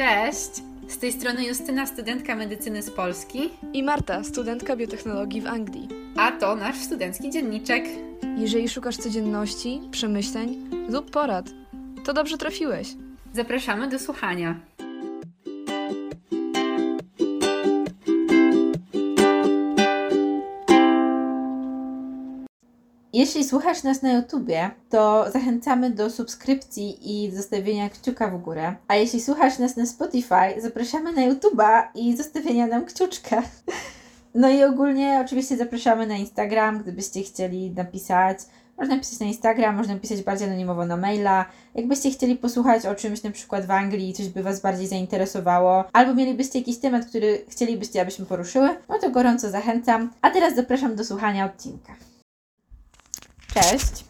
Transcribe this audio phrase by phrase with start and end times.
[0.00, 0.50] Cześć!
[0.88, 5.88] Z tej strony Justyna, studentka medycyny z Polski, I Marta, studentka biotechnologii w Anglii.
[6.16, 7.84] a to nasz studencki dzienniczek.
[8.36, 11.46] Jeżeli szukasz codzienności, przemyśleń lub porad,
[12.04, 12.88] to dobrze trafiłeś.
[13.32, 14.60] Zapraszamy do słuchania.
[23.20, 28.74] Jeśli słuchasz nas na YouTubie, to zachęcamy do subskrypcji i zostawienia kciuka w górę.
[28.88, 33.42] A jeśli słuchasz nas na Spotify, zapraszamy na YouTuba i zostawienia nam kciuczka.
[34.34, 38.38] No i ogólnie oczywiście zapraszamy na Instagram, gdybyście chcieli napisać.
[38.78, 41.44] Można napisać na Instagram, można napisać bardziej anonimowo na maila.
[41.74, 46.14] Jakbyście chcieli posłuchać o czymś na przykład w Anglii, coś by Was bardziej zainteresowało, albo
[46.14, 50.10] mielibyście jakiś temat, który chcielibyście, abyśmy poruszyły, no to gorąco zachęcam.
[50.22, 52.09] A teraz zapraszam do słuchania odcinka.
[53.54, 54.04] Cześć!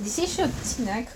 [0.00, 1.06] Dzisiejszy odcinek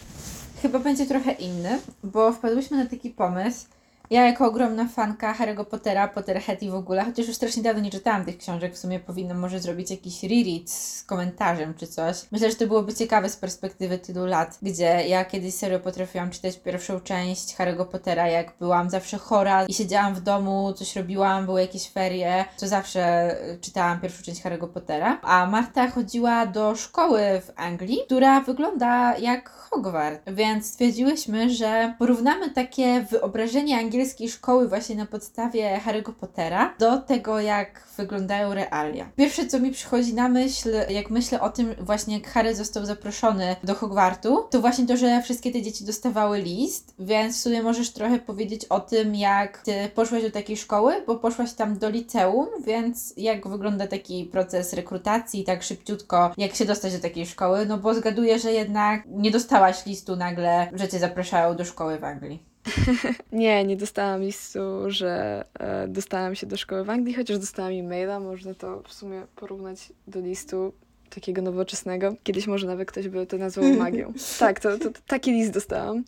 [0.63, 3.67] chyba będzie trochę inny, bo wpadłyśmy na taki pomysł.
[4.11, 7.91] Ja jako ogromna fanka Harry'ego Pottera, Potterhead i w ogóle, chociaż już strasznie dawno nie
[7.91, 12.17] czytałam tych książek, w sumie powinnam może zrobić jakiś reread z komentarzem czy coś.
[12.33, 16.59] Myślę, że to byłoby ciekawe z perspektywy tylu lat, gdzie ja kiedyś serio potrafiłam czytać
[16.59, 21.61] pierwszą część Harry'ego Pottera, jak byłam zawsze chora i siedziałam w domu, coś robiłam, były
[21.61, 25.21] jakieś ferie, to zawsze y, czytałam pierwszą część Harry'ego Pottera.
[25.23, 32.51] A Marta chodziła do szkoły w Anglii, która wygląda jak Hogwart, więc stwierdziłyśmy, że porównamy
[32.51, 39.11] takie wyobrażenie angielskiej szkoły właśnie na podstawie Harry'ego Pottera do tego, jak wyglądają realia.
[39.17, 43.57] Pierwsze, co mi przychodzi na myśl, jak myślę o tym właśnie, jak Harry został zaproszony
[43.65, 47.93] do Hogwartu, to właśnie to, że wszystkie te dzieci dostawały list, więc w sumie możesz
[47.93, 52.47] trochę powiedzieć o tym, jak ty poszłaś do takiej szkoły, bo poszłaś tam do liceum,
[52.67, 57.79] więc jak wygląda taki proces rekrutacji, tak szybciutko, jak się dostać do takiej szkoły, no
[57.79, 62.50] bo zgaduję, że jednak nie dostałaś listu nagle, że cię zapraszają do szkoły w Anglii.
[63.33, 68.21] Nie, nie dostałam listu, że e, dostałam się do szkoły w Anglii, chociaż dostałam e-maila.
[68.21, 70.73] Można to w sumie porównać do listu
[71.11, 72.15] takiego nowoczesnego.
[72.23, 74.13] Kiedyś może nawet ktoś by to nazwał magią.
[74.39, 76.05] Tak, to, to, to taki list dostałam.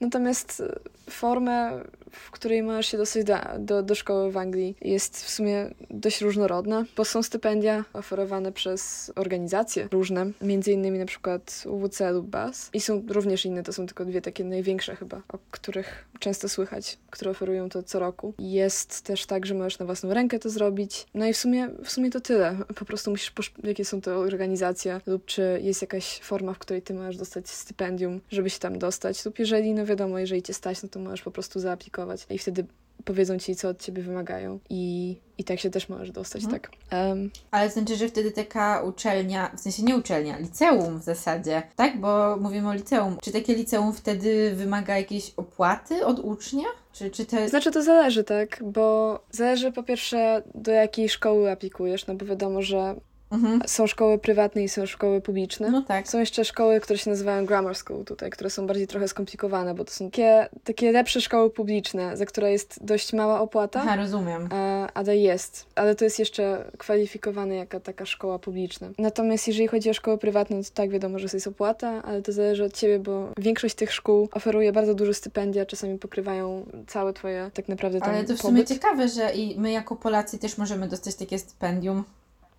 [0.00, 1.80] Natomiast e, formę,
[2.10, 6.20] w której możesz się dostać do, do, do szkoły w Anglii, jest w sumie dość
[6.20, 12.70] różnorodna, bo są stypendia oferowane przez organizacje różne, między innymi na przykład UWC lub BAS.
[12.72, 16.98] I są również inne, to są tylko dwie takie największe chyba, o których często słychać,
[17.10, 18.34] które oferują to co roku.
[18.38, 21.06] Jest też tak, że możesz na własną rękę to zrobić.
[21.14, 22.56] No i w sumie, w sumie to tyle.
[22.74, 23.32] Po prostu musisz,
[23.64, 28.20] jakie są to organizacje lub czy jest jakaś forma, w której ty możesz dostać stypendium,
[28.30, 29.24] żeby się tam dostać.
[29.24, 32.64] Lub jeżeli, no wiadomo, jeżeli cię stać, no to możesz po prostu zaaplikować i wtedy
[33.04, 36.60] powiedzą ci, co od ciebie wymagają i, i tak się też możesz dostać, Mhm.
[36.62, 36.70] tak.
[36.90, 41.62] Em, Ale to znaczy, że wtedy taka uczelnia, w sensie nie uczelnia, liceum w zasadzie,
[41.76, 42.00] tak?
[42.00, 43.16] Bo mówimy o liceum.
[43.22, 46.64] Czy takie liceum wtedy wymaga jakiejś opłaty od ucznia?
[46.92, 47.48] Czy, czy to.
[47.48, 52.62] Znaczy to zależy, tak, bo zależy po pierwsze do jakiej szkoły aplikujesz, no bo wiadomo,
[52.62, 52.94] że
[53.30, 53.60] Mhm.
[53.66, 55.70] są szkoły prywatne i są szkoły publiczne.
[55.70, 56.08] No tak.
[56.08, 59.84] Są jeszcze szkoły, które się nazywają grammar school tutaj, które są bardziej trochę skomplikowane, bo
[59.84, 63.80] to są takie, takie lepsze szkoły publiczne, za które jest dość mała opłata.
[63.82, 64.48] Aha, rozumiem.
[64.94, 68.88] Ale jest, ale to jest jeszcze kwalifikowane jako taka szkoła publiczna.
[68.98, 72.32] Natomiast jeżeli chodzi o szkołę prywatną, to tak wiadomo, że to jest opłata, ale to
[72.32, 77.50] zależy od ciebie, bo większość tych szkół oferuje bardzo duże stypendia, czasami pokrywają całe twoje
[77.54, 78.68] tak naprawdę tam Ale to w sumie pobyt.
[78.68, 82.04] ciekawe, że i my jako Polacy też możemy dostać takie stypendium.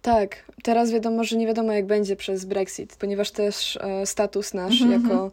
[0.01, 4.81] Tak, teraz wiadomo, że nie wiadomo jak będzie przez Brexit, ponieważ też e, status nasz
[4.81, 5.31] Mhm, jako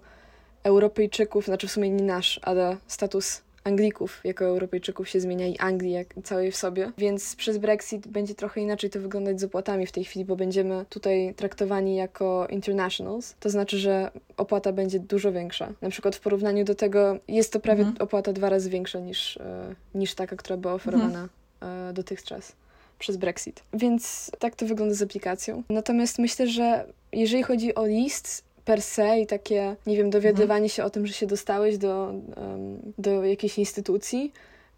[0.63, 5.93] Europejczyków, znaczy w sumie nie nasz, ale status Anglików jako Europejczyków się zmienia i Anglii
[5.93, 9.93] jak całej w sobie, więc przez Brexit będzie trochę inaczej to wyglądać z opłatami w
[9.93, 15.73] tej chwili, bo będziemy tutaj traktowani jako internationals, to znaczy, że opłata będzie dużo większa.
[15.83, 18.03] Na przykład w porównaniu do tego jest to prawie Mhm.
[18.03, 21.29] opłata dwa razy większa niż, e, niż taka, która była oferowana
[21.63, 22.53] e, dotychczas
[22.99, 23.63] przez Brexit.
[23.73, 25.63] Więc tak to wygląda z aplikacją.
[25.69, 30.85] Natomiast myślę, że jeżeli chodzi o list per se i takie, nie wiem, dowiadywanie się
[30.85, 34.33] o tym, że się dostałeś do, em, do jakiejś instytucji,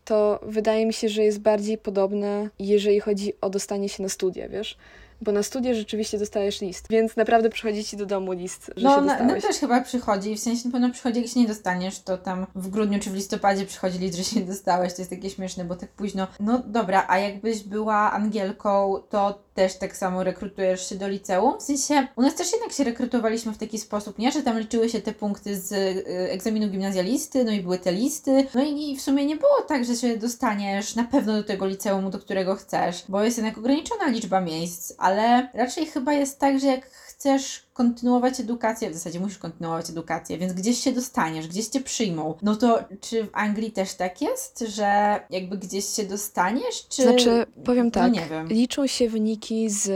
[0.04, 4.48] to wydaje mi się, że jest bardziej podobne, jeżeli chodzi o dostanie się na studia,
[4.48, 4.76] wiesz?
[5.22, 8.94] Bo na studia rzeczywiście dostajesz list, więc naprawdę przychodzi ci do domu list, że No,
[8.96, 9.42] się dostałeś.
[9.42, 12.46] no też chyba przychodzi, w sensie na pewno przychodzi, jak się nie dostaniesz, to tam
[12.54, 15.64] w grudniu czy w listopadzie przychodzi list, że się nie dostałeś, to jest takie śmieszne,
[15.64, 16.26] bo tak późno.
[16.40, 21.58] No dobra, a jakbyś była Angielką, to też tak samo rekrutujesz się do liceum?
[21.58, 24.32] W sensie, u nas też jednak się rekrutowaliśmy w taki sposób, nie?
[24.32, 28.46] Że tam liczyły się te punkty z y, egzaminu gimnazjalisty, no i były te listy,
[28.54, 31.66] no i, i w sumie nie było tak, że się dostaniesz na pewno do tego
[31.66, 36.60] liceum, do którego chcesz, bo jest jednak ograniczona liczba miejsc, ale raczej chyba jest tak,
[36.60, 41.68] że jak chcesz kontynuować edukację, w zasadzie musisz kontynuować edukację, więc gdzieś się dostaniesz, gdzieś
[41.68, 42.34] cię przyjmą.
[42.42, 47.02] No to czy w Anglii też tak jest, że jakby gdzieś się dostaniesz, czy...
[47.02, 48.48] Znaczy, powiem No tak, nie wiem.
[48.48, 49.90] liczą się wyniki z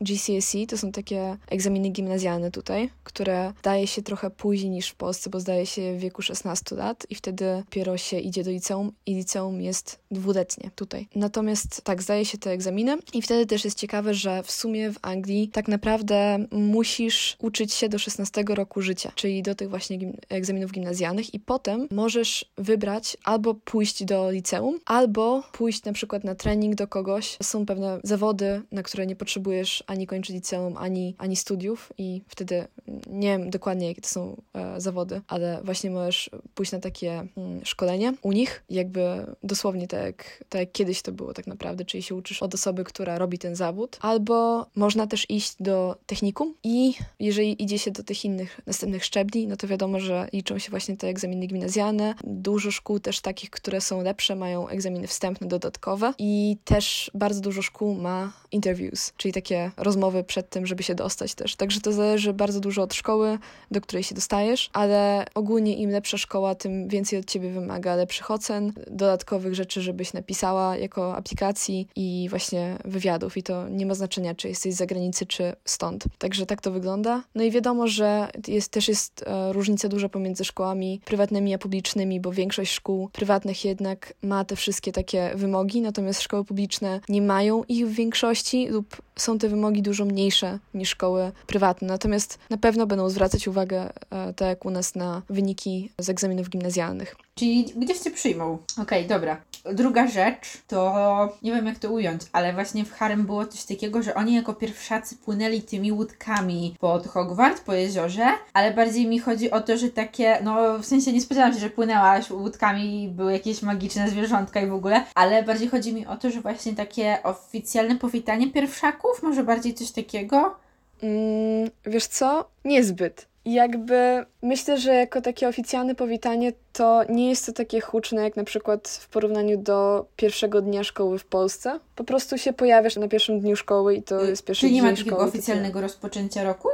[0.00, 5.30] GCSE, to są takie egzaminy gimnazjalne tutaj, które daje się trochę później niż w Polsce,
[5.30, 9.14] bo zdaje się w wieku 16 lat i wtedy dopiero się idzie do liceum i
[9.14, 11.08] liceum jest dwuletnie tutaj.
[11.14, 14.98] Natomiast tak, zdaje się te egzaminy i wtedy też jest ciekawe, że w sumie w
[15.02, 20.16] Anglii tak naprawdę musisz uczyć się do 16 roku życia, czyli do tych właśnie gim-
[20.28, 26.34] egzaminów gimnazjalnych i potem możesz wybrać albo pójść do liceum, albo pójść na przykład na
[26.34, 27.36] trening do kogoś.
[27.42, 32.64] Są pewne zawody, na które nie potrzebujesz ani kończyć liceum, ani, ani studiów i wtedy
[33.10, 37.64] nie wiem dokładnie jakie to są e, zawody, ale właśnie możesz pójść na takie mm,
[37.64, 39.00] szkolenie u nich, jakby
[39.42, 42.84] dosłownie tak jak, tak jak kiedyś to było tak naprawdę, czyli się uczysz od osoby,
[42.84, 48.02] która robi ten zawód, albo można też iść do technikum i jeżeli idzie się do
[48.02, 52.14] tych innych następnych szczebli, no to wiadomo, że liczą się właśnie te egzaminy gimnazjalne.
[52.24, 57.62] Dużo szkół też takich, które są lepsze, mają egzaminy wstępne, dodatkowe i też bardzo dużo
[57.62, 61.56] szkół ma interviews, czyli takie rozmowy przed tym, żeby się dostać też.
[61.56, 63.38] Także to zależy bardzo dużo od szkoły,
[63.70, 68.30] do której się dostajesz, ale ogólnie im lepsza szkoła, tym więcej od ciebie wymaga lepszych
[68.30, 74.34] ocen, dodatkowych rzeczy, żebyś napisała jako aplikacji i właśnie wywiadów i to nie ma znaczenia,
[74.34, 76.04] czy jesteś z zagranicy, czy stąd.
[76.18, 76.99] Także tak to wygląda.
[77.34, 82.20] No i wiadomo, że jest, też jest e, różnica duża pomiędzy szkołami prywatnymi a publicznymi,
[82.20, 87.64] bo większość szkół prywatnych jednak ma te wszystkie takie wymogi, natomiast szkoły publiczne nie mają
[87.64, 91.88] ich w większości lub są te wymogi dużo mniejsze niż szkoły prywatne.
[91.88, 96.50] Natomiast na pewno będą zwracać uwagę, e, tak jak u nas, na wyniki z egzaminów
[96.50, 97.16] gimnazjalnych.
[97.34, 98.58] Czyli gdzieś cię przyjmą.
[98.82, 99.40] Okej, dobra.
[99.64, 104.02] Druga rzecz to nie wiem jak to ująć, ale właśnie w Harem było coś takiego,
[104.02, 109.50] że oni jako pierwszacy płynęli tymi łódkami pod Hogwart, po jeziorze, ale bardziej mi chodzi
[109.50, 113.32] o to, że takie, no w sensie nie spodziewałam się, że płynęłaś łódkami i były
[113.32, 117.18] jakieś magiczne zwierzątka i w ogóle, ale bardziej chodzi mi o to, że właśnie takie
[117.22, 120.56] oficjalne powitanie pierwszaków, może bardziej coś takiego.
[121.02, 122.50] Mm, wiesz co?
[122.64, 123.29] Niezbyt.
[123.44, 128.44] Jakby myślę, że jako takie oficjalne powitanie to nie jest to takie huczne jak na
[128.44, 131.80] przykład w porównaniu do pierwszego dnia szkoły w Polsce.
[131.96, 134.84] Po prostu się pojawiasz na pierwszym dniu szkoły i to jest pierwszy Czy nie dzień
[134.90, 135.28] ma takiego szkoły.
[135.28, 136.68] oficjalnego rozpoczęcia roku?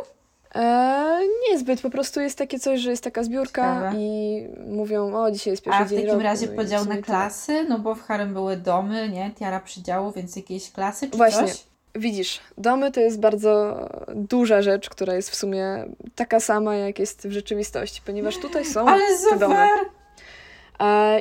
[0.55, 3.97] Eee, niezbyt, po prostu jest takie coś, że jest taka zbiórka Ciekawe.
[4.01, 6.23] i mówią, o dzisiaj jest pierwszy A w dzień takim roku.
[6.23, 9.31] razie no podział na klasy, no bo w Harem były domy, nie?
[9.39, 11.47] Tiara przydziału, więc jakieś klasy czy Właśnie.
[11.49, 11.65] coś?
[11.99, 13.77] Widzisz, domy to jest bardzo
[14.15, 15.85] duża rzecz, która jest w sumie
[16.15, 19.55] taka sama, jak jest w rzeczywistości, ponieważ tutaj są Ale te domy.
[19.55, 19.97] super!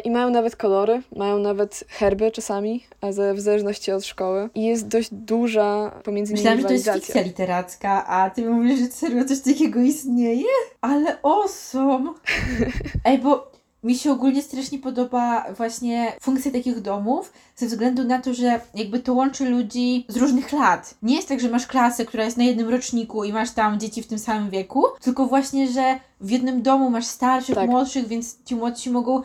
[0.04, 2.86] I mają nawet kolory, mają nawet herby czasami,
[3.34, 4.50] w zależności od szkoły.
[4.56, 8.80] I jest dość duża pomiędzy nimi Myślałam, że to jest fikcja literacka, a ty mówisz,
[8.80, 10.50] że serio coś takiego istnieje?
[10.82, 12.14] Ale awesome!
[13.06, 13.55] Ej, bo
[13.86, 19.00] mi się ogólnie strasznie podoba właśnie funkcja takich domów, ze względu na to, że jakby
[19.00, 20.96] to łączy ludzi z różnych lat.
[21.02, 24.04] Nie jest tak, że masz klasę, która jest na jednym roczniku i masz tam dzieci
[24.04, 27.70] w tym samym wieku, tylko właśnie, że w jednym domu masz starszych, Tak.
[27.70, 29.22] młodszych, więc ci młodsi mogą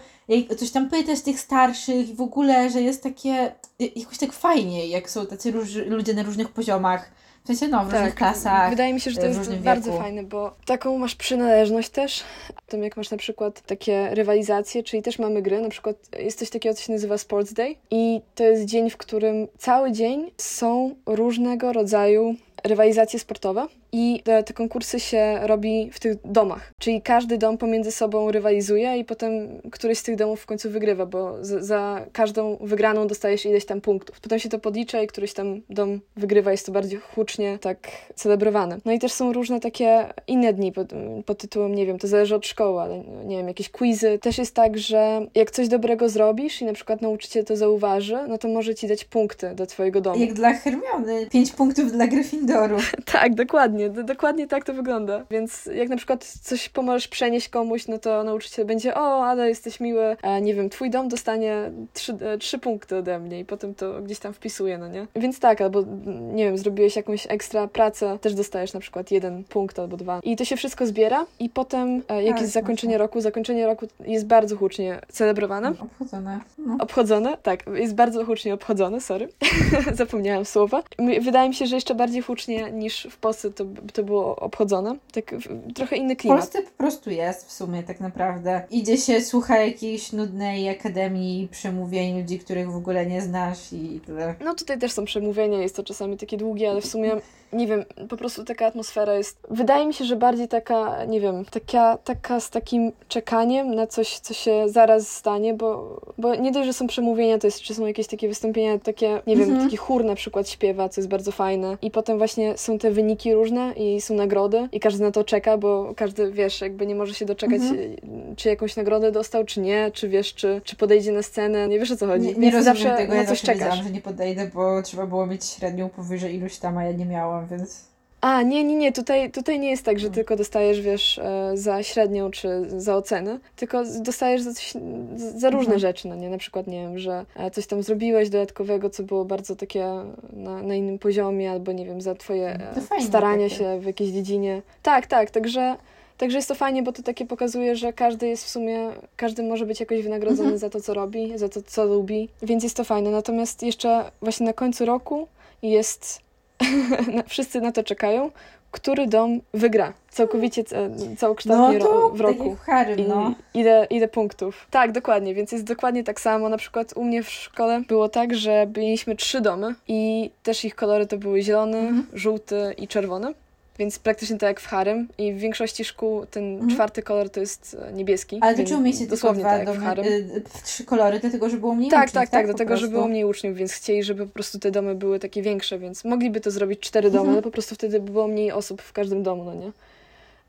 [0.59, 3.53] coś tam pytać tych starszych i w ogóle, że jest takie
[3.97, 5.53] jakoś tak fajnie, jak są tacy
[5.87, 7.11] ludzie na różnych poziomach.
[7.45, 8.71] W sensie, no, w różnych Tak, klasach.
[8.71, 10.03] Wydaje mi się, że to w jest bardzo wieku.
[10.03, 12.23] fajne, bo taką masz przynależność też.
[12.67, 16.51] Tym jak masz na przykład takie rywalizacje, czyli też mamy gry, na przykład jest coś
[16.51, 20.95] takiego, co się nazywa Sports Day i to jest dzień, w którym cały dzień są
[21.07, 26.73] różnego rodzaju rywalizacje sportowe i te, te konkursy się robi w tych domach.
[26.79, 29.33] Czyli każdy dom pomiędzy sobą rywalizuje i potem
[29.71, 33.81] któryś z tych domów w końcu wygrywa, bo z, za każdą wygraną dostajesz ileś tam
[33.81, 34.21] punktów.
[34.21, 37.79] Potem się to podlicza i któryś tam dom wygrywa, jest to bardziej hucznie tak
[38.15, 38.79] celebrowane.
[38.85, 40.89] No i też są różne takie inne dni pod,
[41.27, 44.19] pod tytułem, nie wiem, to zależy od szkoły, ale nie wiem, jakieś quizy.
[44.19, 48.39] Też jest tak, że jak coś dobrego zrobisz i na przykład nauczyciel to zauważy, no
[48.39, 50.21] to może ci dać punkty do twojego domu.
[50.21, 51.27] Jak dla Hermiony.
[51.27, 52.77] Pięć punktów dla Gryffindoru.
[53.13, 55.25] Tak, dokładnie, d- dokładnie tak to wygląda.
[55.31, 59.81] Więc jak na przykład coś pomożesz przenieść komuś, no to nauczyciel będzie, o, ale jesteś
[59.81, 63.75] miły, e, nie wiem, twój dom dostanie trzy, e, trzy punkty ode mnie i potem
[63.75, 65.07] to gdzieś tam wpisuje, no nie?
[65.17, 65.85] Więc tak, albo
[66.33, 70.21] nie wiem, zrobiłeś jakąś ekstra pracę, też dostajesz na przykład jeden punkt albo dwa.
[70.23, 73.87] I to się wszystko zbiera i potem, e, jak Ale jest zakończenie roku, zakończenie roku
[74.07, 75.71] jest bardzo hucznie celebrowane.
[75.71, 76.41] Obchodzone.
[76.59, 76.77] No.
[76.81, 79.29] Obchodzone, tak, jest bardzo hucznie obchodzone, sorry,
[79.93, 80.83] zapomniałam słowa.
[81.21, 84.97] Wydaje mi się, że jeszcze bardziej hucznie niż w Polsce to, to było obchodzone.
[85.13, 86.39] Tak w- trochę inny W klimat.
[86.41, 88.63] Polsce po prostu jest w sumie tak naprawdę.
[88.71, 94.35] Idzie się, słucha jakiejś nudnej akademii przemówień ludzi, których w ogóle nie znasz i tyle.
[94.45, 97.13] No tutaj też są przemówienia, jest to czasami takie długie, ale w sumie
[97.53, 99.39] nie wiem, po prostu taka atmosfera jest.
[99.51, 104.19] Wydaje mi się, że bardziej taka, nie wiem, taka, taka z takim czekaniem na coś,
[104.19, 107.87] co się zaraz stanie, bo, bo nie dość, że są przemówienia, to jest, czy są
[107.87, 109.65] jakieś takie wystąpienia, takie, nie wiem, Mhm.
[109.65, 111.79] taki chór na przykład śpiewa, co jest bardzo fajne.
[111.83, 115.59] I potem właśnie są te wyniki różne i są nagrody i każdy na to czeka,
[115.59, 117.79] bo każdy, wiesz, jakby nie może się doczekać, Mhm.
[117.81, 117.97] y,
[118.37, 121.69] czy jakąś nagrodę dostał, czy nie, czy wiesz, czy, czy podejdzie na scenę.
[121.69, 122.27] Nie wiesz o co chodzi.
[122.27, 123.85] Nie, nie Więc rozumiem zawsze tego, na ja coś czekasz.
[123.85, 127.47] że nie podejdę, bo trzeba było mieć średnią powyżej iluś tam, a ja nie miałam,
[127.47, 127.90] więc...
[128.21, 130.15] A, nie, nie, nie, tutaj, tutaj nie jest tak, że Mm.
[130.15, 132.49] tylko dostajesz, wiesz, e, za średnią czy
[132.81, 134.73] za ocenę, tylko dostajesz za, coś,
[135.17, 135.79] za różne Mhm.
[135.79, 139.25] rzeczy, no nie, na przykład, nie wiem, że e, coś tam zrobiłeś dodatkowego, co było
[139.25, 139.87] bardzo takie
[140.33, 143.57] na, na innym poziomie, albo nie wiem, za twoje e, fajne starania takie.
[143.59, 144.63] się w jakiejś dziedzinie.
[144.83, 145.77] Tak, tak, także...
[146.19, 149.67] Także jest to fajnie, bo to takie pokazuje, że każdy jest w sumie, każdy może
[149.67, 150.59] być jakoś wynagrodzony Mhm.
[150.59, 153.11] za to, co robi, za to, co lubi, więc jest to fajne.
[153.11, 155.29] Natomiast jeszcze właśnie na końcu roku
[155.63, 156.21] jest,
[157.29, 158.31] wszyscy na to czekają,
[158.71, 162.55] który dom wygra całkowicie, e, No całokształtnie to w roku.
[162.57, 163.35] w Harrym, I no.
[163.55, 164.67] ile, ile punktów.
[164.71, 166.49] Tak, dokładnie, więc jest dokładnie tak samo.
[166.49, 170.75] Na przykład u mnie w szkole było tak, że mieliśmy trzy domy i też ich
[170.75, 172.07] kolory to były zielony, Mhm.
[172.13, 173.35] żółty i czerwony.
[173.81, 175.09] Więc praktycznie tak jak w Harem.
[175.19, 176.71] I w większości szkół ten Mhm.
[176.71, 178.39] czwarty kolor to jest e, niebieski.
[178.43, 180.05] Ale to czemu mieliście tylko dosłownie dwa tak w domy, Harem.
[180.07, 182.89] y, y, trzy kolory, dlatego, że było mniej Tak, uczniów, tak, tak, Po dlatego, że
[182.89, 186.41] było mniej uczniów, więc chcieli, żeby po prostu te domy były takie większe, więc mogliby
[186.41, 187.35] to zrobić cztery domy, Mhm.
[187.35, 189.73] ale po prostu wtedy by było mniej osób w każdym domu, no nie?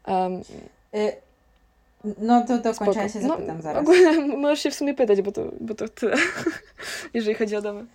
[0.07, 0.41] Um,
[0.95, 1.15] Y,
[2.17, 2.85] No to do spoko.
[2.85, 3.81] końca ja się No, zapytam zaraz.
[3.81, 6.15] ogólnie możesz się w sumie pytać, bo to, bo to tyle,
[7.13, 7.85] jeżeli chodzi o domy.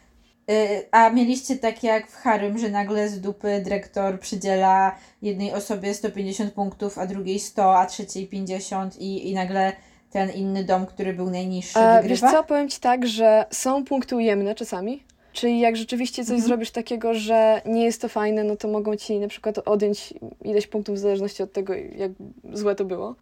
[0.50, 5.94] Y, A mieliście tak jak w Harrym, że nagle z dupy dyrektor przydziela jednej osobie
[5.94, 9.72] 150 punktów, a drugiej 100, a trzeciej 50 i, i nagle
[10.10, 12.30] ten inny dom, który był najniższy, A, wiesz wygrywa?
[12.32, 16.46] co, powiem Ci tak, że są punkty ujemne czasami, czyli jak rzeczywiście coś Mhm.
[16.48, 20.66] zrobisz takiego, że nie jest to fajne, no to mogą Ci na przykład odjąć ileś
[20.66, 22.10] punktów w zależności od tego, jak
[22.52, 23.14] złe to było.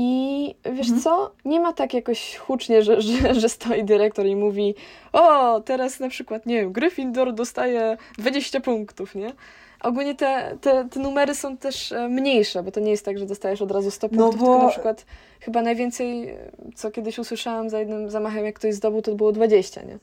[0.00, 1.02] I wiesz Mhm.
[1.02, 1.30] co?
[1.44, 4.74] Nie ma tak jakoś hucznie, że, że, że stoi dyrektor i mówi
[5.12, 9.32] o, teraz na przykład, nie wiem, Gryffindor dostaje 20 punktów, nie?
[9.82, 13.26] Ogólnie te, te, te numery są też e, mniejsze, bo to nie jest tak, że
[13.26, 15.06] dostajesz od razu 100 No punktów, bo- tylko na przykład
[15.40, 16.34] chyba najwięcej,
[16.74, 19.98] co kiedyś usłyszałam za jednym zamachem, jak ktoś zdobył, to było 20, nie?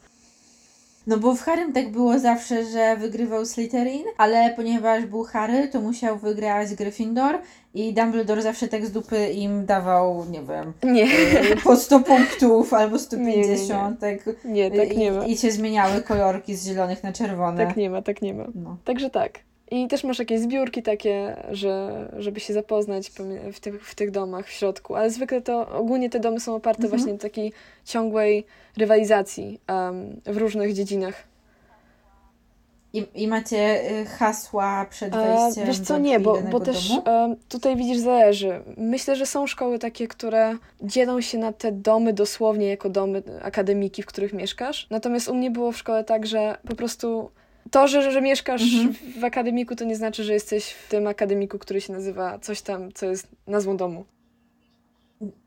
[1.07, 5.81] No bo w Harrym tak było zawsze, że wygrywał Slytherin, ale ponieważ był Harry, to
[5.81, 7.39] musiał wygrać Gryffindor
[7.73, 11.05] i Dumbledore zawsze tak z dupy im dawał, nie wiem, Nie,
[11.51, 15.25] y, po 100 punktów albo Nie, nie, 150, tak, nie, tak nie ma.
[15.25, 17.67] i, i się zmieniały kolorki z zielonych na czerwone.
[17.67, 18.45] Tak nie ma, tak nie ma.
[18.55, 18.77] No.
[18.85, 19.39] Także tak.
[19.71, 23.11] I też masz jakieś zbiórki takie, że, żeby się zapoznać
[23.53, 26.83] w tych, w tych domach w środku, ale zwykle to ogólnie te domy są oparte
[26.83, 26.99] Mhm.
[26.99, 27.53] właśnie na takiej
[27.85, 28.45] ciągłej
[28.77, 31.23] rywalizacji em, w różnych dziedzinach.
[32.93, 37.35] I, I macie y, hasła przed A, wejściem wiesz co, nie, bo, bo też domu?
[37.49, 38.61] tutaj widzisz, zależy.
[38.77, 44.03] Myślę, że są szkoły takie, które dzielą się na te domy dosłownie jako domy akademiki,
[44.03, 44.87] w których mieszkasz.
[44.89, 47.29] Natomiast u mnie było w szkole tak, że po prostu
[47.71, 48.93] to, że, że mieszkasz Mhm.
[49.21, 52.91] w akademiku, to nie znaczy, że jesteś w tym akademiku, który się nazywa coś tam,
[52.93, 54.05] co jest nazwą domu.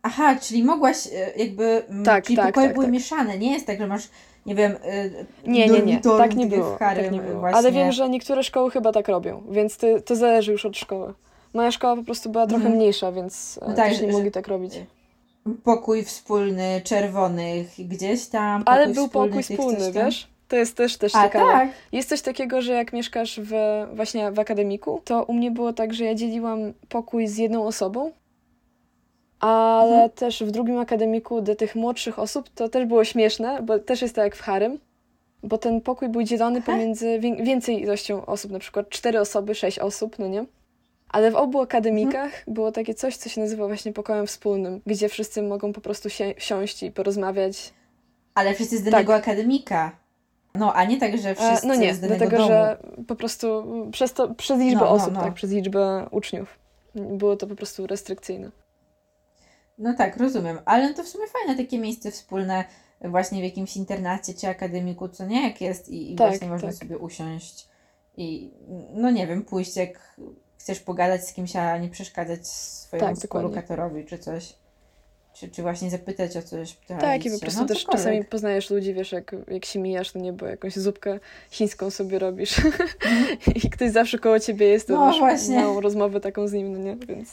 [0.03, 1.83] Aha, czyli mogłaś y, jakby.
[1.89, 2.93] mm, Tak, czyli tak, pokoje tak, były tak.
[2.93, 3.39] mieszane.
[3.39, 4.09] Nie jest tak, że masz,
[4.47, 4.73] nie wiem.
[4.73, 6.77] Y, Nie, nie, nie, tak nie było.
[6.77, 7.41] W Harrym, Tak nie było.
[7.41, 7.59] Właśnie.
[7.59, 11.15] Ale wiem, że niektóre szkoły chyba tak robią, więc ty, to zależy już od szkoły.
[11.55, 12.77] Moja szkoła po prostu była trochę Mhm.
[12.77, 14.75] mniejsza, więc No e, tak, też nie mogli tak robić.
[15.65, 18.63] Pokój wspólny czerwonych gdzieś tam.
[18.67, 20.29] Ale był wspólny pokój wspólny, wiesz?
[20.49, 21.53] To jest też, też A ciekawe.
[21.53, 21.69] tak.
[21.93, 23.53] Jest coś takiego, że jak mieszkasz w,
[23.95, 28.11] właśnie w akademiku, to u mnie było tak, że ja dzieliłam pokój z jedną osobą,
[29.41, 30.11] ale Mhm.
[30.11, 34.15] też w drugim akademiku do tych młodszych osób to też było śmieszne, bo też jest
[34.15, 34.79] tak jak w Harem,
[35.43, 36.73] bo ten pokój był dzielony Aha.
[36.73, 40.45] pomiędzy wię- więcej ilością osób, na przykład cztery osoby, sześć osób, no nie?
[41.09, 42.43] Ale w obu akademikach Mhm.
[42.55, 46.35] było takie coś, co się nazywa właśnie pokojem wspólnym, gdzie wszyscy mogą po prostu się,
[46.39, 47.73] siąść i porozmawiać.
[48.35, 49.93] Ale wszyscy z danego akademika.
[50.59, 52.49] No, a nie tak, że E, wszyscy No nie, z dlatego domu.
[52.49, 55.21] że po prostu przez, to, przez liczbę No, no, osób, no.
[55.23, 56.59] tak, przez liczbę uczniów.
[56.95, 58.51] Było to po prostu restrykcyjne.
[59.79, 60.59] No tak, rozumiem.
[60.65, 62.65] Ale to w sumie fajne takie miejsce wspólne
[63.01, 66.69] właśnie w jakimś internacie czy akademiku, co nie, jak jest i, i Tak, właśnie można
[66.69, 66.77] tak.
[66.77, 67.69] sobie usiąść
[68.17, 68.51] i
[68.95, 70.17] no nie wiem, pójść jak
[70.59, 74.55] chcesz pogadać z kimś, a nie przeszkadzać swojemu Tak, współlokatorowi czy coś.
[75.41, 76.77] Czy, czy właśnie zapytać o coś.
[76.89, 78.05] Tak, i po prostu no, też cokolwiek.
[78.05, 81.19] czasami poznajesz ludzi, wiesz, jak, jak się mijasz, to nie, bo jakąś zupkę
[81.51, 82.57] chińską sobie robisz
[83.65, 85.57] i ktoś zawsze koło ciebie jest, to No masz właśnie.
[85.61, 86.97] małą rozmowę taką z nim, no nie?
[86.97, 87.29] Więc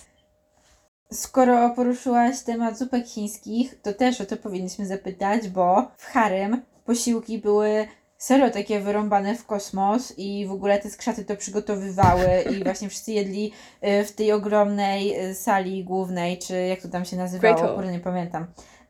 [1.13, 7.39] Skoro poruszyłaś temat zupek chińskich, to też o to powinniśmy zapytać, bo w Harem posiłki
[7.39, 7.87] były
[8.25, 12.27] serio takie wyrąbane w kosmos i w ogóle te skrzaty to przygotowywały
[12.59, 13.51] i właśnie wszyscy jedli
[13.83, 17.99] y, w tej ogromnej y, sali głównej, czy jak to tam się nazywało, kurde nie
[17.99, 18.45] pamiętam.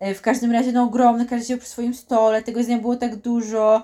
[0.07, 3.15] Y, W każdym razie no ogromny, każdy siedział przy swoim stole, tego jedzenia było tak
[3.15, 3.83] dużo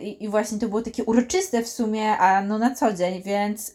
[0.00, 3.72] i, i właśnie to było takie uroczyste w sumie, a no na co dzień, więc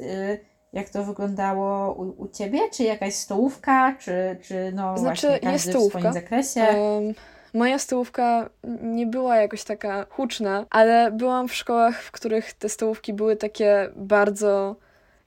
[0.74, 2.60] jak to wyglądało u, u Ciebie?
[2.74, 6.62] Czy jakaś stołówka, czy, czy no Znaczy, właśnie każdy w swoim zakresie?
[6.62, 7.14] Em,
[7.54, 8.50] moja stołówka
[8.82, 13.90] nie była jakoś taka huczna, ale byłam w szkołach, w których te stołówki były takie
[13.96, 14.76] bardzo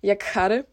[0.02, 0.64] jak Harry.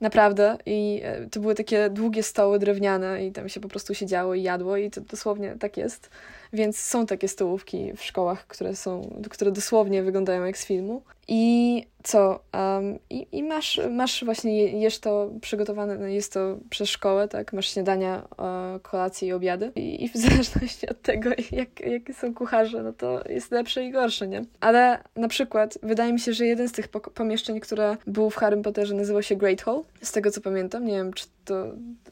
[0.00, 0.58] Naprawdę.
[0.66, 4.42] I e, to były takie długie stoły drewniane i tam się po prostu siedziało i
[4.42, 6.10] jadło i to dosłownie tak jest.
[6.54, 11.02] Więc są takie stołówki w szkołach, które są, które dosłownie wyglądają jak z filmu.
[11.28, 12.40] I co?
[12.54, 17.28] Um, i, I masz, masz właśnie, je- jesz to przygotowane, no jest to przez szkołę,
[17.28, 17.52] tak?
[17.52, 19.72] Masz śniadania, e, kolacje i obiady.
[19.76, 23.90] I, I w zależności od tego, jak, jakie są kucharze, no to jest lepsze i
[23.90, 24.44] gorsze, nie?
[24.60, 28.62] Ale na przykład wydaje mi się, że jeden z tych pomieszczeń, które był w Harrym
[28.62, 29.82] Potterze, nazywał się Great Hall.
[30.02, 31.66] Z tego co pamiętam, nie wiem, czy to,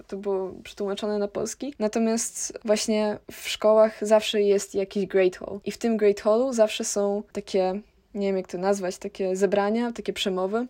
[0.07, 1.75] to było przetłumaczone na polski.
[1.79, 5.61] Natomiast właśnie w szkołach zawsze jest jakiś Great Hall.
[5.65, 7.81] I w tym Great Hallu zawsze są takie,
[8.15, 10.67] nie wiem jak to nazwać, takie zebrania, takie przemowy.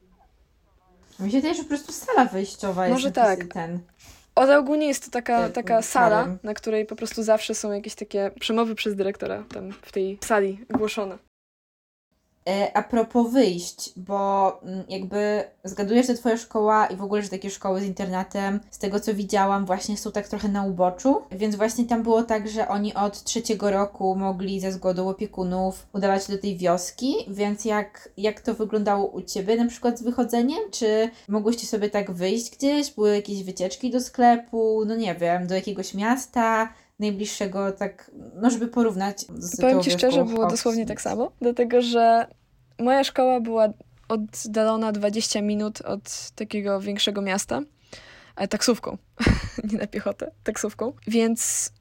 [1.20, 3.44] Mi się wydaje, że po prostu sala wyjściowa jest Może tak.
[3.44, 3.78] ten.
[4.34, 7.72] Ale ogólnie jest to taka, Jak taka w sala, na której po prostu zawsze są
[7.72, 11.18] jakieś takie przemowy przez dyrektora tam w tej sali głoszone.
[12.48, 17.28] E, A propos wyjść, bo mm, jakby zgaduję, że twoja szkoła i w ogóle, że
[17.28, 21.56] takie szkoły z internatem, z tego co widziałam, właśnie są tak trochę na uboczu, więc
[21.56, 26.32] właśnie tam było tak, że oni od trzeciego roku mogli ze zgodą opiekunów udawać się
[26.32, 30.60] do tej wioski, więc jak, jak to wyglądało u Ciebie na przykład z wychodzeniem?
[30.70, 32.90] Czy mogłyście sobie tak wyjść gdzieś?
[32.90, 34.84] Były jakieś wycieczki do sklepu?
[34.86, 36.68] No nie wiem, do jakiegoś miasta?
[37.02, 42.26] Najbliższego, tak, no żeby porównać z Powiem ci szczerze, było dosłownie tak samo, dlatego że
[42.78, 43.68] moja szkoła była
[44.08, 47.60] oddalona 20 minut od takiego większego miasta,
[48.36, 48.98] ale taksówką,
[49.72, 51.72] nie na piechotę, taksówką, więc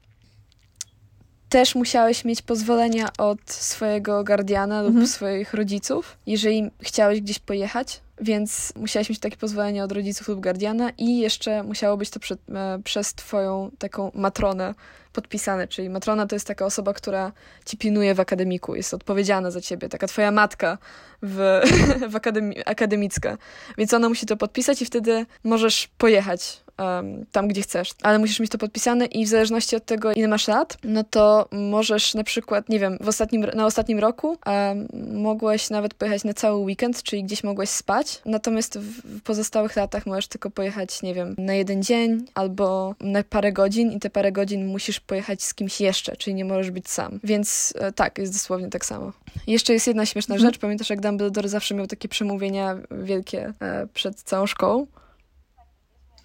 [1.48, 5.06] też musiałeś mieć pozwolenia od swojego guardiana lub Mhm.
[5.06, 10.90] swoich rodziców, jeżeli chciałeś gdzieś pojechać, więc musiałeś mieć takie pozwolenie od rodziców lub guardiana
[10.98, 14.74] i jeszcze musiało być to przed, e, przez twoją taką matronę
[15.12, 17.32] podpisane, czyli matrona to jest taka osoba, która
[17.64, 20.78] ci pilnuje w akademiku, jest odpowiedzialna za ciebie, taka twoja matka
[21.22, 21.60] w,
[22.12, 23.38] w akademi, akademicka.
[23.78, 27.90] Więc ona musi to podpisać i wtedy możesz pojechać em, tam, gdzie chcesz.
[28.02, 31.48] Ale musisz mieć to podpisane i w zależności od tego, ile masz lat, no to
[31.52, 36.34] możesz na przykład, nie wiem, w ostatnim, na ostatnim roku em, mogłeś nawet pojechać na
[36.34, 41.14] cały weekend, czyli gdzieś mogłeś spać, natomiast w, w pozostałych latach możesz tylko pojechać, nie
[41.14, 45.54] wiem, na jeden dzień albo na parę godzin i te parę godzin musisz pojechać z
[45.54, 47.20] kimś jeszcze, czyli nie możesz być sam.
[47.24, 49.12] Więc e, tak, jest dosłownie tak samo.
[49.46, 50.52] Jeszcze jest jedna śmieszna Mhm.
[50.52, 50.60] rzecz.
[50.60, 54.86] Pamiętasz, jak Dumbledore zawsze miał takie przemówienia wielkie e, przed całą szkołą?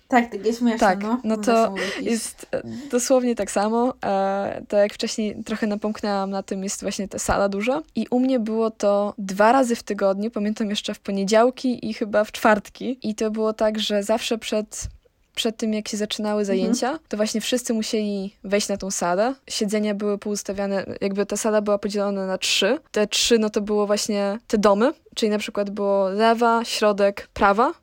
[0.07, 1.21] Tak, tak jest śmieszne, Tak, no.
[1.23, 3.93] no to Jest e, dosłownie tak samo.
[4.05, 7.81] E, tak jak wcześniej trochę napomknęłam na tym, jest właśnie ta sala duża.
[7.95, 10.31] I u mnie było to dwa razy w tygodniu.
[10.31, 12.99] Pamiętam jeszcze w poniedziałki i chyba w czwartki.
[13.03, 14.87] I to było tak, że zawsze przed
[15.35, 19.35] przed tym, jak się zaczynały zajęcia, to właśnie wszyscy musieli wejść na tą salę.
[19.49, 22.79] Siedzenia były poustawiane, jakby ta sala była podzielona na trzy.
[22.91, 27.73] Te trzy, no to było właśnie te domy, czyli na przykład było lewa, środek, prawa.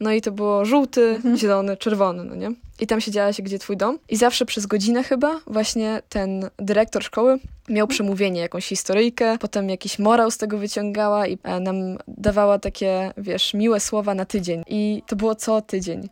[0.00, 1.36] No i to było żółty, Mhm.
[1.36, 2.50] zielony, czerwony, no nie?
[2.80, 3.98] I tam siedziała się, gdzie twój dom.
[4.08, 9.98] I zawsze przez godzinę chyba właśnie ten dyrektor szkoły miał przemówienie, jakąś historyjkę, potem jakiś
[9.98, 11.76] morał z tego wyciągała i e, nam
[12.08, 14.62] dawała takie, wiesz, miłe słowa na tydzień.
[14.66, 16.08] I to było co tydzień.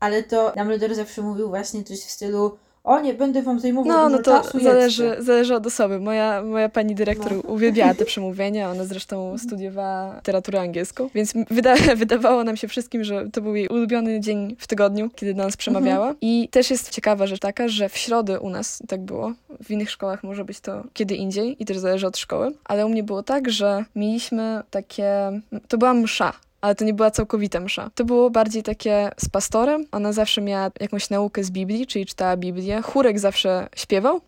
[0.00, 4.08] Ale to Dumbledore zawsze mówił właśnie coś w stylu o, nie będę wam zajmował No,
[4.08, 6.00] no to czasu, zależy, zależy od osoby.
[6.00, 7.40] Moja, moja pani dyrektor No.
[7.40, 13.30] uwielbiała te przemówienia, ona zresztą studiowała literaturę angielską, więc wyda wydawało nam się wszystkim, że
[13.30, 16.14] to był jej ulubiony dzień w tygodniu, kiedy do nas przemawiała.
[16.20, 19.32] I też jest ciekawa rzecz taka, że w środę u nas tak było,
[19.64, 22.88] w innych szkołach może być to kiedy indziej i też zależy od szkoły, ale u
[22.88, 26.32] mnie było tak, że mieliśmy takie, to była msza,
[26.64, 27.90] ale to nie była całkowita msza.
[27.94, 29.86] To było bardziej takie z pastorem.
[29.92, 32.82] Ona zawsze miała jakąś naukę z Biblii, czyli czytała Biblię.
[32.82, 34.20] Chórek zawsze śpiewał.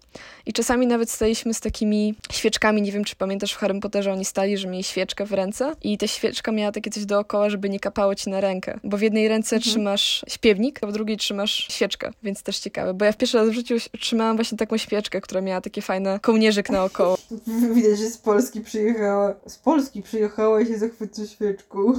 [0.47, 2.83] I czasami nawet staliśmy z takimi świeczkami.
[2.83, 5.99] Nie wiem, czy pamiętasz w Harrym Potterze oni stali, że mieli świeczkę w ręce i
[5.99, 8.79] ta świeczka miała takie coś dookoła, żeby nie kapało ci na rękę.
[8.85, 9.71] Bo w jednej ręce Mhm.
[9.71, 12.95] trzymasz śpiewnik, a w drugiej trzymasz świeczkę, więc też ciekawe.
[12.95, 16.21] Bo ja w pierwszy raz w życiu trzymałam właśnie taką świeczkę, która miała takie fajne
[16.21, 17.19] kołnierzyk naokoło.
[17.75, 19.35] Widać, że z Polski przyjechała.
[19.47, 21.93] Z Polski przyjechała i się zachwyca świeczką.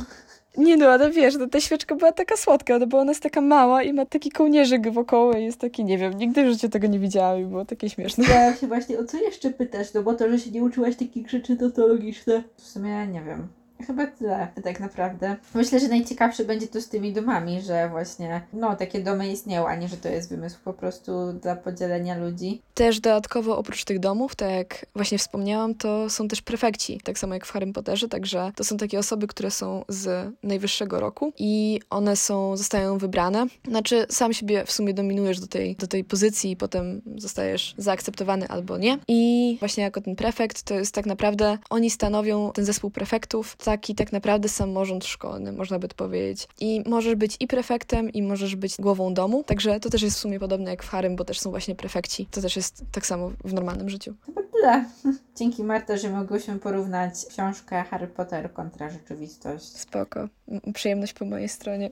[0.58, 3.42] Nie no, ale wiesz, no, ta świeczka była taka słodka, no bo ona jest taka
[3.42, 6.88] mała i ma taki kołnierzyk wokoło i jest taki, nie wiem, nigdy w życiu tego
[6.88, 8.24] nie widziałam i było takie śmieszne.
[8.30, 11.30] Ja się właśnie o co jeszcze pytasz, no bo to, że się nie uczyłaś takich
[11.30, 12.44] rzeczy, to to logiczne.
[12.58, 13.48] W sumie nie wiem.
[13.88, 15.36] Chyba tyle, tak naprawdę.
[15.56, 19.76] Myślę, że najciekawsze będzie to z tymi domami, że właśnie, no, takie domy istnieją, a
[19.76, 22.62] nie, że to jest wymysł po prostu dla podzielenia ludzi.
[22.74, 27.34] Też dodatkowo oprócz tych domów, tak jak właśnie wspomniałam, to są też prefekci, tak samo
[27.34, 31.80] jak w Harrym Potterze, także to są takie osoby, które są z najwyższego roku i
[31.90, 33.46] one są, zostają wybrane.
[33.68, 38.48] Znaczy, sam siebie w sumie dominujesz do tej, do tej pozycji i potem zostajesz zaakceptowany
[38.48, 38.98] albo nie.
[39.08, 43.96] I właśnie jako ten prefekt, to jest tak naprawdę, oni stanowią ten zespół prefektów, taki
[43.96, 46.48] tak naprawdę samorząd szkolny, można by to powiedzieć.
[46.60, 50.20] I możesz być i prefektem, i możesz być głową domu, także to też jest w
[50.20, 52.26] sumie podobne jak w Harrym, bo też są właśnie prefekci.
[52.32, 54.14] To też jest tak samo w normalnym życiu.
[54.26, 54.86] Chyba tyle.
[55.40, 59.66] Dzięki Marta, że mogłyśmy porównać książkę Harry Potter kontra rzeczywistość.
[59.66, 60.28] Spoko.
[60.74, 61.90] Przyjemność po mojej stronie.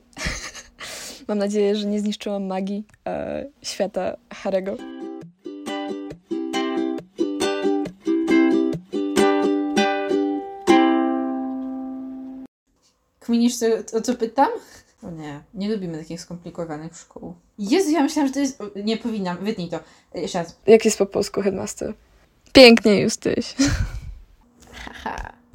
[1.28, 4.76] Mam nadzieję, że nie zniszczyłam magii e, świata Harego.
[13.26, 13.66] Kminisz, co,
[13.98, 14.48] o co pytam?
[15.02, 17.34] O nie, nie lubimy takich skomplikowanych szkół.
[17.58, 18.62] Jezu, ja myślałam, że to jest...
[18.84, 19.80] Nie powinnam, wytnij to.
[20.14, 20.56] E, jeszcze raz.
[20.66, 21.94] Jak jest po polsku headmaster?
[22.52, 23.54] Pięknie, Justyś.
[24.72, 25.32] Haha.